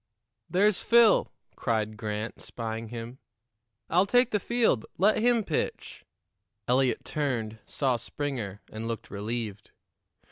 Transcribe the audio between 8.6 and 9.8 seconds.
and looked relieved.